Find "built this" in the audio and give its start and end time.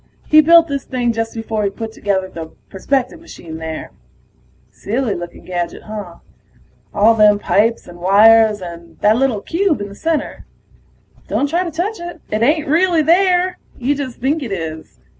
0.41-0.83